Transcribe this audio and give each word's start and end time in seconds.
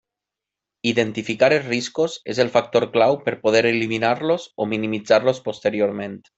Identificar 0.91 1.49
els 1.57 1.67
riscos 1.73 2.15
és 2.35 2.41
el 2.45 2.49
factor 2.57 2.87
clau 2.97 3.19
per 3.27 3.35
poder 3.45 3.63
eliminar-los 3.75 4.51
o 4.65 4.69
minimitzar-los 4.75 5.47
posteriorment. 5.51 6.21